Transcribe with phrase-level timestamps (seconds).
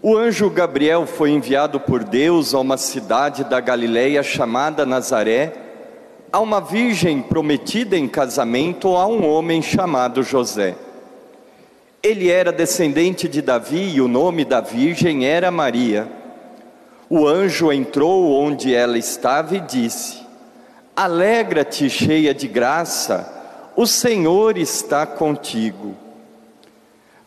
[0.00, 5.52] o anjo Gabriel foi enviado por Deus a uma cidade da Galiléia chamada Nazaré,
[6.30, 10.76] a uma virgem prometida em casamento a um homem chamado José.
[12.00, 16.06] Ele era descendente de Davi e o nome da virgem era Maria.
[17.10, 20.22] O anjo entrou onde ela estava e disse:
[20.94, 25.96] Alegra-te, cheia de graça, o Senhor está contigo.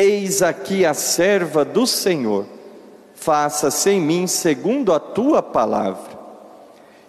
[0.00, 2.46] Eis aqui a serva do Senhor,
[3.16, 6.16] faça-se em mim segundo a tua palavra.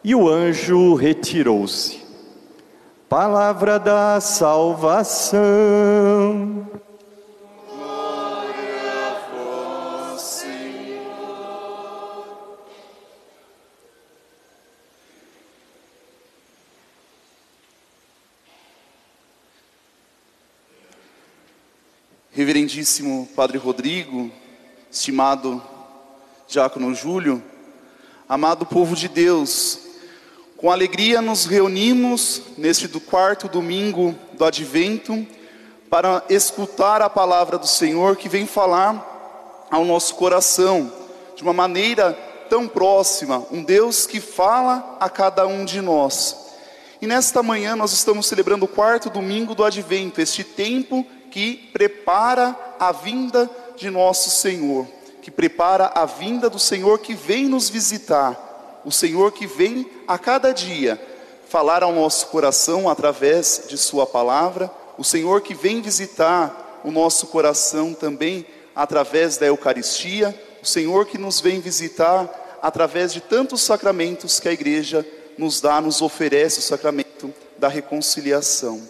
[0.04, 2.04] E o anjo retirou-se.
[3.08, 5.38] Palavra da salvação.
[22.70, 24.32] Reverendíssimo Padre Rodrigo,
[24.92, 25.60] estimado
[26.48, 27.42] Diácono Júlio,
[28.28, 29.80] amado povo de Deus,
[30.56, 35.26] com alegria nos reunimos neste do quarto domingo do Advento
[35.90, 40.94] para escutar a palavra do Senhor que vem falar ao nosso coração
[41.36, 42.14] de uma maneira
[42.52, 46.49] tão próxima, um Deus que fala a cada um de nós.
[47.02, 52.54] E nesta manhã nós estamos celebrando o quarto domingo do Advento, este tempo que prepara
[52.78, 54.86] a vinda de nosso Senhor,
[55.22, 60.18] que prepara a vinda do Senhor que vem nos visitar, o Senhor que vem a
[60.18, 61.00] cada dia
[61.48, 67.28] falar ao nosso coração através de Sua palavra, o Senhor que vem visitar o nosso
[67.28, 68.46] coração também
[68.76, 74.52] através da Eucaristia, o Senhor que nos vem visitar através de tantos sacramentos que a
[74.52, 75.06] igreja
[75.40, 78.82] nos dá, nos oferece o sacramento da reconciliação.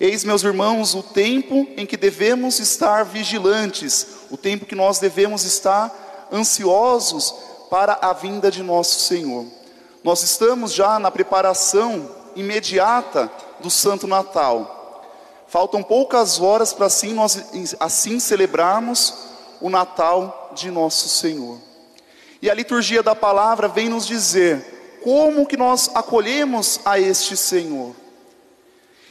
[0.00, 5.44] Eis, meus irmãos, o tempo em que devemos estar vigilantes, o tempo que nós devemos
[5.44, 7.34] estar ansiosos
[7.68, 9.46] para a vinda de nosso Senhor.
[10.02, 13.30] Nós estamos já na preparação imediata
[13.60, 15.04] do Santo Natal.
[15.46, 17.44] Faltam poucas horas para assim nós
[17.78, 19.14] assim celebrarmos
[19.60, 21.58] o Natal de nosso Senhor.
[22.40, 27.94] E a liturgia da palavra vem nos dizer como que nós acolhemos a este Senhor.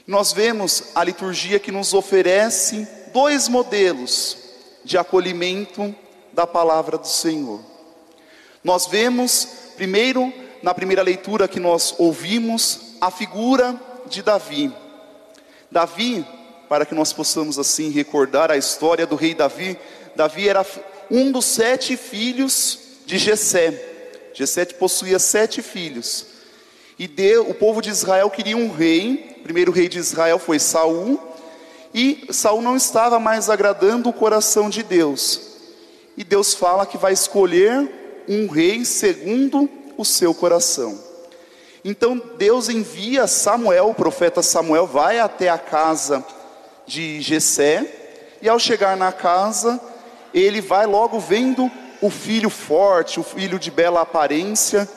[0.07, 4.37] Nós vemos a liturgia que nos oferece dois modelos
[4.83, 5.95] de acolhimento
[6.33, 7.59] da palavra do Senhor.
[8.63, 14.71] Nós vemos, primeiro, na primeira leitura que nós ouvimos, a figura de Davi.
[15.69, 16.25] Davi,
[16.69, 19.77] para que nós possamos assim recordar a história do rei Davi,
[20.15, 20.65] Davi era
[21.09, 23.90] um dos sete filhos de Jessé.
[24.33, 26.25] Jessé possuía sete filhos.
[26.97, 29.35] E deu, o povo de Israel queria um rei.
[29.39, 31.19] O primeiro rei de Israel foi Saul.
[31.93, 35.41] E Saul não estava mais agradando o coração de Deus.
[36.15, 40.97] E Deus fala que vai escolher um rei segundo o seu coração.
[41.83, 46.23] Então Deus envia Samuel, o profeta Samuel, vai até a casa
[46.85, 47.85] de Jessé,
[48.41, 49.79] e ao chegar na casa,
[50.33, 54.89] ele vai logo vendo o filho forte, o filho de bela aparência,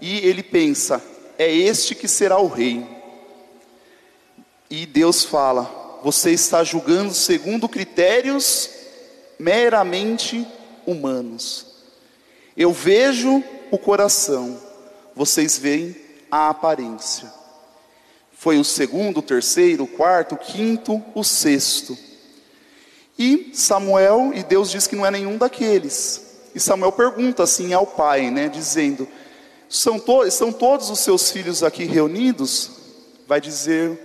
[0.00, 1.02] e ele pensa:
[1.38, 2.86] é este que será o rei.
[4.68, 8.68] E Deus fala: você está julgando segundo critérios
[9.38, 10.46] meramente
[10.86, 11.66] humanos.
[12.56, 14.60] Eu vejo o coração,
[15.14, 15.96] vocês veem
[16.30, 17.32] a aparência.
[18.32, 21.96] Foi o segundo, o terceiro, o quarto, o quinto, o sexto.
[23.18, 26.29] E Samuel, e Deus diz que não é nenhum daqueles.
[26.54, 29.06] E Samuel pergunta assim ao pai, né, dizendo:
[29.68, 32.70] São, to São todos os seus filhos aqui reunidos?
[33.26, 33.98] Vai dizer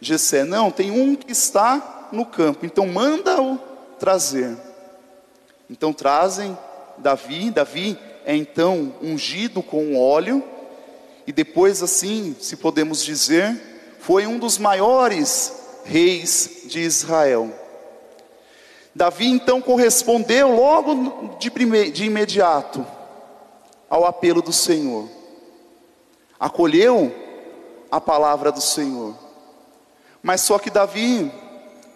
[0.00, 3.58] Gessé: Não, tem um que está no campo, então manda-o
[3.98, 4.56] trazer.
[5.68, 6.56] Então trazem
[7.00, 10.42] Davi, Davi é então ungido com óleo,
[11.26, 13.58] e depois, assim, se podemos dizer,
[14.00, 15.52] foi um dos maiores
[15.84, 17.54] reis de Israel.
[18.94, 21.90] Davi então correspondeu logo de, prime...
[21.90, 22.84] de imediato
[23.88, 25.08] ao apelo do Senhor,
[26.38, 27.14] acolheu
[27.90, 29.16] a palavra do Senhor.
[30.22, 31.32] Mas só que Davi,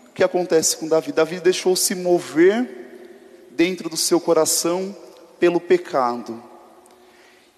[0.09, 1.13] o que acontece com Davi?
[1.13, 4.95] Davi deixou-se mover dentro do seu coração
[5.39, 6.43] pelo pecado.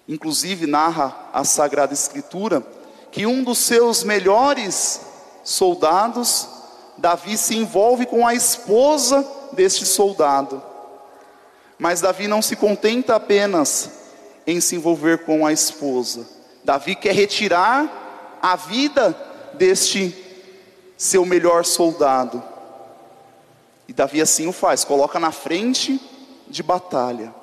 [0.07, 2.65] Inclusive narra a Sagrada Escritura
[3.11, 5.01] que um dos seus melhores
[5.43, 6.47] soldados,
[6.97, 10.61] Davi se envolve com a esposa deste soldado.
[11.77, 13.91] Mas Davi não se contenta apenas
[14.45, 16.27] em se envolver com a esposa.
[16.63, 19.15] Davi quer retirar a vida
[19.53, 20.15] deste
[20.97, 22.41] seu melhor soldado.
[23.87, 26.01] E Davi assim o faz, coloca na frente
[26.47, 27.33] de batalha.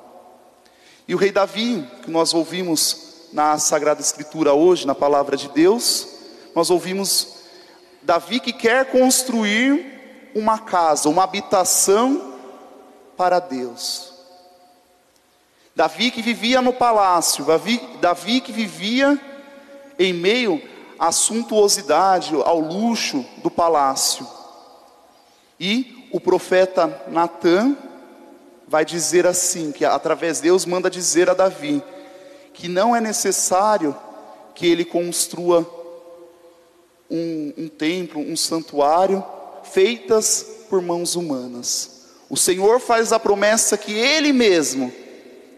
[1.07, 6.07] E o rei Davi, que nós ouvimos na Sagrada Escritura hoje, na palavra de Deus,
[6.55, 7.34] nós ouvimos
[8.05, 12.35] Davi que quer construir uma casa, uma habitação
[13.17, 14.13] para Deus.
[15.75, 19.19] Davi que vivia no palácio, Davi, Davi que vivia
[19.97, 20.61] em meio
[20.99, 24.27] à suntuosidade, ao luxo do palácio.
[25.59, 27.75] E o profeta Natã
[28.67, 31.83] vai dizer assim, que através de Deus manda dizer a Davi,
[32.53, 33.95] que não é necessário
[34.53, 35.74] que ele construa
[37.09, 39.23] um, um templo, um santuário,
[39.63, 41.91] feitas por mãos humanas.
[42.29, 44.91] O Senhor faz a promessa que Ele mesmo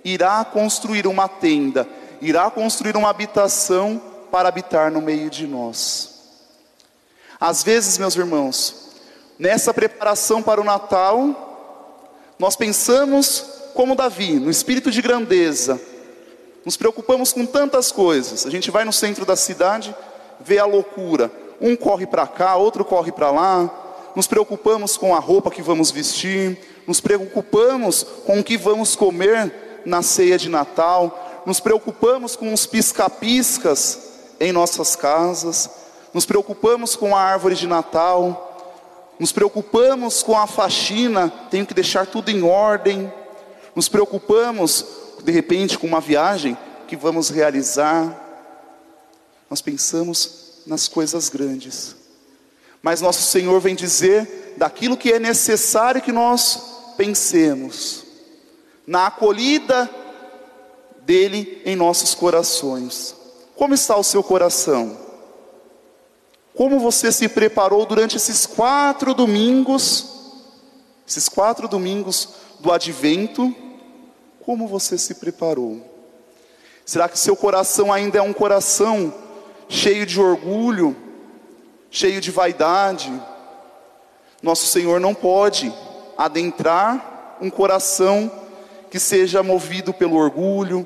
[0.03, 1.87] irá construir uma tenda,
[2.21, 4.01] irá construir uma habitação
[4.31, 6.17] para habitar no meio de nós.
[7.39, 8.91] Às vezes, meus irmãos,
[9.37, 15.79] nessa preparação para o Natal, nós pensamos como Davi, no espírito de grandeza.
[16.65, 18.45] Nos preocupamos com tantas coisas.
[18.45, 19.95] A gente vai no centro da cidade,
[20.39, 21.31] vê a loucura.
[21.59, 23.69] Um corre para cá, outro corre para lá.
[24.15, 26.57] Nos preocupamos com a roupa que vamos vestir,
[26.87, 32.65] nos preocupamos com o que vamos comer na ceia de Natal, nos preocupamos com os
[32.65, 35.69] pisca-piscas em nossas casas,
[36.13, 38.43] nos preocupamos com a árvore de Natal,
[39.19, 43.11] nos preocupamos com a faxina, tenho que deixar tudo em ordem,
[43.75, 44.85] nos preocupamos,
[45.23, 46.57] de repente, com uma viagem
[46.87, 48.26] que vamos realizar,
[49.49, 51.95] nós pensamos nas coisas grandes,
[52.81, 58.03] mas nosso Senhor vem dizer daquilo que é necessário que nós pensemos,
[58.85, 59.89] na acolhida
[61.01, 63.15] dEle em nossos corações.
[63.55, 64.97] Como está o seu coração?
[66.53, 70.05] Como você se preparou durante esses quatro domingos,
[71.07, 73.55] esses quatro domingos do advento,
[74.43, 75.81] como você se preparou?
[76.85, 79.13] Será que seu coração ainda é um coração
[79.69, 80.95] cheio de orgulho,
[81.89, 83.11] cheio de vaidade?
[84.41, 85.73] Nosso Senhor não pode
[86.17, 88.31] adentrar um coração
[88.89, 90.85] que seja movido pelo orgulho,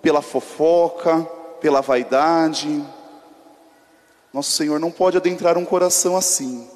[0.00, 1.22] pela fofoca,
[1.60, 2.84] pela vaidade.
[4.32, 6.68] Nosso Senhor não pode adentrar um coração assim.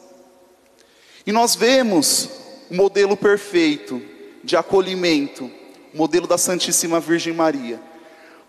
[1.27, 2.29] E nós vemos
[2.71, 4.01] o modelo perfeito
[4.45, 5.51] de acolhimento,
[5.93, 7.81] o modelo da Santíssima Virgem Maria.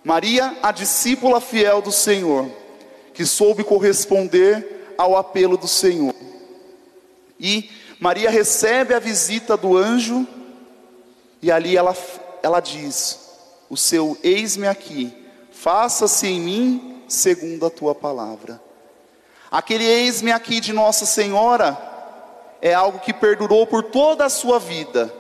[0.04, 2.50] Maria, a discípula fiel do Senhor,
[3.18, 6.14] que soube corresponder ao apelo do Senhor.
[7.40, 7.68] E
[8.00, 10.28] Maria recebe a visita do anjo,
[11.42, 11.98] e ali ela,
[12.44, 13.20] ela diz:
[13.72, 15.12] O seu eis-me aqui,
[15.52, 18.62] faça-se em mim segundo a tua palavra.
[19.50, 21.76] Aquele eis-me aqui de Nossa Senhora
[22.62, 25.12] é algo que perdurou por toda a sua vida,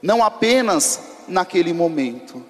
[0.00, 2.44] não apenas naquele momento,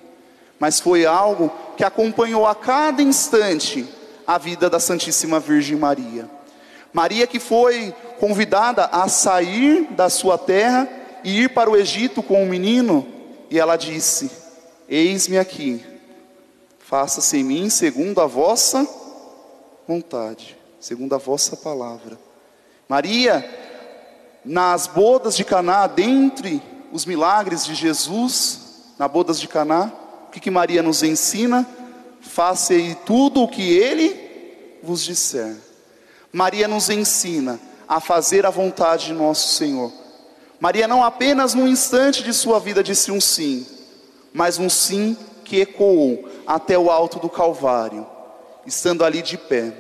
[0.59, 3.97] mas foi algo que acompanhou a cada instante
[4.29, 6.29] a vida da Santíssima Virgem Maria.
[6.93, 10.87] Maria que foi convidada a sair da sua terra
[11.25, 13.09] e ir para o Egito com o um menino,
[13.51, 14.31] e ela disse:
[14.87, 15.83] Eis-me aqui,
[16.79, 18.87] faça-se em mim segundo a vossa
[19.87, 22.19] vontade, segundo a vossa palavra.
[22.87, 23.43] Maria,
[24.45, 29.91] nas bodas de Caná, dentre os milagres de Jesus, na bodas de Caná,
[30.27, 31.67] o que, que Maria nos ensina?
[32.21, 35.57] Faça aí tudo o que ele vos disser.
[36.33, 37.59] Maria nos ensina
[37.89, 39.93] a fazer a vontade de nosso Senhor.
[40.61, 43.67] Maria não apenas num instante de sua vida disse um sim,
[44.33, 48.07] mas um sim que ecoou até o alto do Calvário,
[48.67, 49.73] estando ali de pé.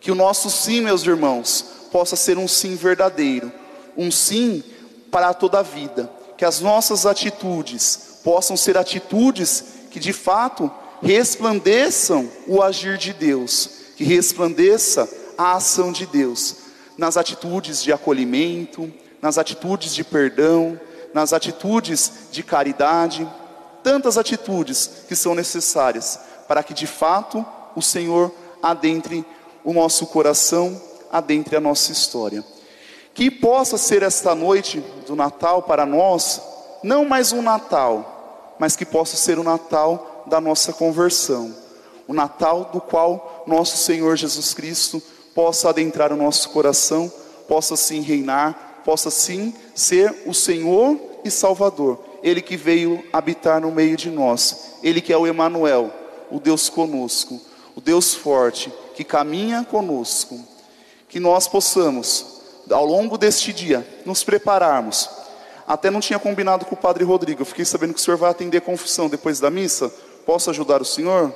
[0.00, 3.52] Que o nosso sim, meus irmãos, possa ser um sim verdadeiro,
[3.96, 4.62] um sim
[5.10, 6.10] para toda a vida.
[6.36, 10.70] Que as nossas atitudes possam ser atitudes que de fato
[11.02, 16.56] resplandeçam o agir de Deus, que resplandeça a ação de Deus
[16.96, 20.78] nas atitudes de acolhimento, nas atitudes de perdão,
[21.14, 23.28] nas atitudes de caridade,
[23.82, 27.44] tantas atitudes que são necessárias para que de fato
[27.76, 29.24] o Senhor adentre
[29.62, 32.44] o nosso coração, adentre a nossa história.
[33.14, 36.40] Que possa ser esta noite do Natal para nós,
[36.82, 41.54] não mais um Natal, mas que possa ser o Natal da nossa conversão,
[42.06, 45.02] o Natal do qual nosso Senhor Jesus Cristo
[45.34, 47.10] possa adentrar o nosso coração,
[47.46, 51.98] possa sim reinar, possa sim ser o Senhor e Salvador.
[52.22, 55.92] Ele que veio habitar no meio de nós, ele que é o Emanuel,
[56.30, 57.40] o Deus conosco,
[57.76, 60.40] o Deus forte que caminha conosco.
[61.08, 65.08] Que nós possamos, ao longo deste dia, nos prepararmos.
[65.66, 67.42] Até não tinha combinado com o Padre Rodrigo.
[67.42, 69.92] Eu fiquei sabendo que o senhor vai atender confissão depois da missa.
[70.28, 71.32] Posso ajudar o senhor?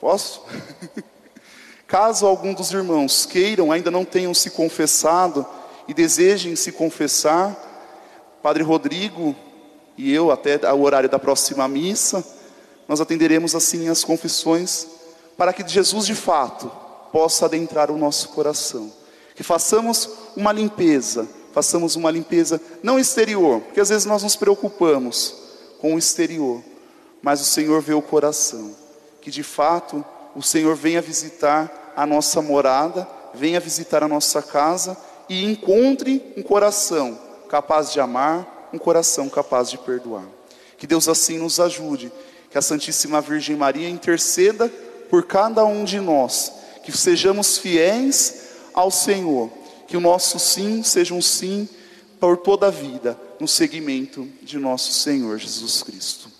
[0.00, 0.42] Posso?
[1.86, 5.44] Caso algum dos irmãos queiram, ainda não tenham se confessado
[5.86, 7.54] e desejem se confessar,
[8.42, 9.36] Padre Rodrigo
[9.98, 12.24] e eu, até o horário da próxima missa,
[12.88, 14.86] nós atenderemos assim as confissões,
[15.36, 16.72] para que Jesus de fato
[17.12, 18.90] possa adentrar o nosso coração.
[19.34, 25.34] Que façamos uma limpeza, façamos uma limpeza não exterior, porque às vezes nós nos preocupamos
[25.78, 26.62] com o exterior,
[27.22, 28.74] mas o Senhor vê o coração.
[29.20, 34.96] Que de fato o Senhor venha visitar a nossa morada, venha visitar a nossa casa
[35.28, 40.24] e encontre um coração capaz de amar, um coração capaz de perdoar.
[40.78, 42.10] Que Deus assim nos ajude,
[42.50, 44.68] que a Santíssima Virgem Maria interceda
[45.10, 46.52] por cada um de nós,
[46.84, 49.50] que sejamos fiéis ao Senhor,
[49.86, 51.68] que o nosso sim seja um sim
[52.18, 56.39] por toda a vida, no seguimento de nosso Senhor Jesus Cristo.